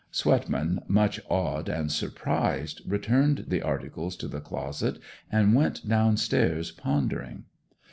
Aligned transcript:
Swetman, 0.09 0.79
much 0.87 1.19
awed 1.29 1.69
and 1.69 1.91
surprised, 1.91 2.81
returned 2.87 3.45
the 3.49 3.61
articles 3.61 4.15
to 4.15 4.27
the 4.27 4.41
closet, 4.41 4.97
and 5.31 5.53
went 5.53 5.87
downstairs 5.87 6.71
pondering. 6.71 7.43